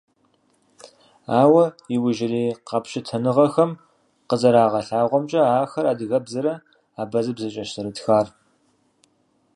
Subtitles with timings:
[1.39, 1.65] Ауэ
[1.95, 3.71] иужьрей къэпщытэныгъэхэм
[4.27, 6.53] къызэрагъэлъэгъуамкӀэ, ахэр адыгэбзэрэ
[7.01, 8.27] абазэбзэкӀэщ зэрытхар.